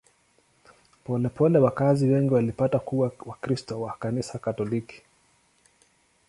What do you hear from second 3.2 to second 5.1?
Wakristo wa Kanisa Katoliki.